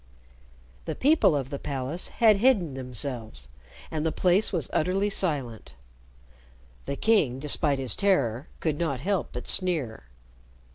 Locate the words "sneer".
9.47-10.05